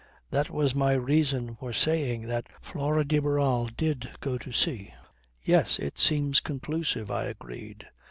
[0.31, 4.95] That was my reason for saying that Flora de Barral did go to sea..."
[5.43, 5.77] "Yes.
[5.77, 7.85] It seems conclusive," I agreed.